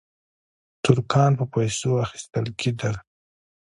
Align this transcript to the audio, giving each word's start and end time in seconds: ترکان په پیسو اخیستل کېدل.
ترکان 0.83 1.31
په 1.39 1.45
پیسو 1.53 1.89
اخیستل 2.05 2.45
کېدل. 2.59 2.95